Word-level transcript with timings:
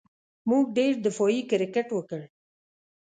موږ 0.49 0.63
ډېر 0.77 0.93
دفاعي 1.05 1.41
کرېکټ 1.51 1.87
وکړ. 1.93 2.21